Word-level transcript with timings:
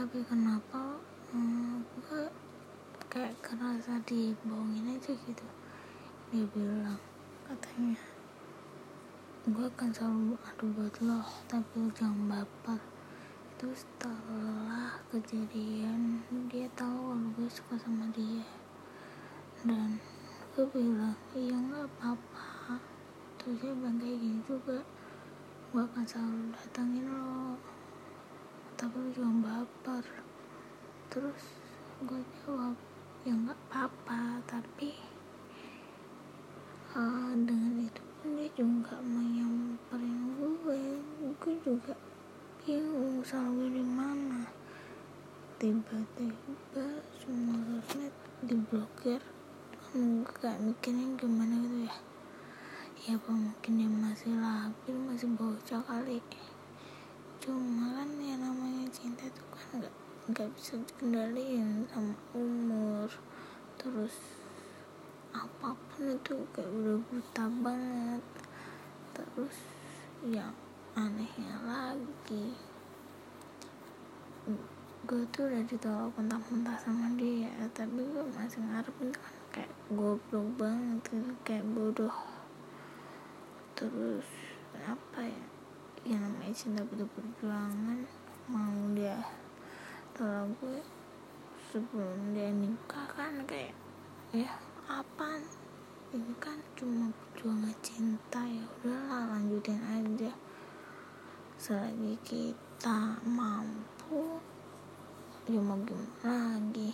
tapi 0.00 0.24
kenapa 0.24 0.96
hmm, 1.28 1.84
gue 1.84 2.24
kayak 3.12 3.36
kerasa 3.44 4.00
dibohongin 4.08 4.96
aja 4.96 5.12
gitu. 5.12 5.44
Dia 6.32 6.48
bilang 6.56 6.96
katanya 7.44 8.00
gue 9.44 9.66
akan 9.68 9.92
selalu 9.92 10.40
adu 10.40 10.72
buat 10.72 10.96
lo 11.04 11.20
tapi 11.52 11.92
jangan 11.92 12.32
baper. 12.32 12.80
Itu 13.52 13.76
setelah 13.76 15.04
kejadian 15.12 16.24
dia 16.48 16.64
tahu 16.72 17.12
kalau 17.12 17.28
gue 17.36 17.48
suka 17.52 17.76
sama 17.76 18.08
dia. 18.16 18.48
Dan 19.68 20.00
gue 20.56 20.64
bilang 20.72 21.12
iya 21.36 21.60
nggak 21.60 21.84
apa-apa. 22.00 22.80
Terus 23.36 23.60
dia 23.60 23.76
bilang 23.76 24.00
gini 24.00 24.40
juga 24.48 24.80
gue 25.76 25.82
akan 25.84 26.04
selalu 26.08 26.56
datangin 26.56 27.04
lo 27.04 27.60
tapi 28.80 28.96
lu 28.96 29.12
jangan 29.12 29.44
baper 29.44 29.79
terus 31.10 31.42
gue 32.06 32.22
jawab 32.46 32.78
ya 33.26 33.34
nggak 33.34 33.58
apa-apa 33.66 34.38
tapi 34.46 34.94
uh, 36.94 37.34
dengan 37.34 37.82
itu 37.82 38.02
pun 38.18 38.38
dia 38.38 38.48
juga 38.54 38.94
menyamperin 39.02 40.38
gue. 40.38 40.82
Gue 41.42 41.54
juga 41.66 41.94
bingung 42.62 43.22
selalu 43.26 43.80
di 43.80 43.84
mana. 43.84 44.46
Tiba-tiba 45.60 46.86
semua 47.18 47.58
sosmed 47.68 48.14
diblokir 48.46 49.20
gue 49.90 50.22
gak 50.38 50.62
mikirin 50.62 51.18
gimana 51.18 51.58
gitu 51.58 51.78
ya. 51.90 51.96
Ya 53.00 53.18
apa 53.18 53.32
mungkin 53.32 53.72
dia 53.80 53.90
masih 53.90 54.32
labil 54.38 54.96
masih 55.10 55.28
bocah 55.34 55.82
kali. 55.84 56.22
Cuma 57.42 57.98
kan 57.98 58.08
ya 58.20 58.36
namanya 58.38 58.86
cinta 58.92 59.26
itu 59.26 59.42
kan 59.50 59.84
nggak 60.30 60.46
bisa 60.54 60.78
dikendaliin 60.78 61.90
sama 61.90 62.14
umur. 62.38 63.10
Terus 63.74 64.14
apa 65.34 65.74
pun 65.74 66.14
itu 66.14 66.38
kayak 66.54 66.70
udah 66.70 66.98
buta 67.10 67.44
banget. 67.66 68.24
Terus 69.10 69.56
yang 70.22 70.54
anehnya 70.94 71.58
lagi. 71.66 72.54
Gue 75.02 75.26
tuh 75.34 75.50
udah 75.50 75.66
ditolak 75.66 76.14
mentah-mentah 76.14 76.78
sama 76.78 77.10
dia 77.18 77.50
tapi 77.74 77.98
gue 77.98 78.24
masih 78.30 78.62
ngarepin 78.70 79.10
kan 79.10 79.34
kayak 79.50 79.72
goblok 79.90 80.46
banget 80.54 81.02
gitu 81.10 81.34
kayak 81.42 81.66
bodoh. 81.74 82.14
Terus 83.74 84.28
apa 84.86 85.26
ya 85.26 85.44
yang 86.06 86.22
namanya 86.22 86.54
cinta 86.54 86.80
butuh 86.86 87.08
perjuangan 87.12 88.06
mau 88.48 88.88
dia 88.96 89.39
tolak 90.20 90.52
gue 90.60 90.84
sebelum 91.72 92.36
dia 92.36 92.52
nikah 92.52 93.08
kan 93.16 93.40
kayak 93.48 93.72
ya 94.36 94.52
apa 94.84 95.40
ini 96.12 96.36
kan 96.36 96.60
cuma 96.76 97.08
perjuangan 97.08 97.72
cinta 97.80 98.44
ya 98.44 98.60
udahlah 98.84 99.32
lanjutin 99.32 99.80
aja. 99.80 100.28
Selagi 101.56 102.20
kita 102.20 103.16
mampu 103.24 104.36
ya 105.48 105.56
mau 105.56 105.80
gimana 105.88 106.60
lagi 106.60 106.92